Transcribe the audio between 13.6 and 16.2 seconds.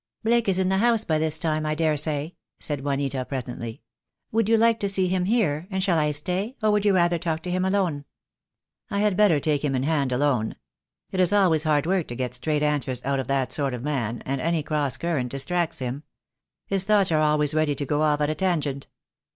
of man, and any cross current distracts him.